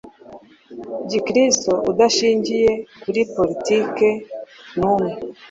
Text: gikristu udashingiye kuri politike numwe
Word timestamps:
gikristu 1.09 1.71
udashingiye 1.91 2.71
kuri 3.01 3.21
politike 3.35 4.07
numwe 4.77 5.11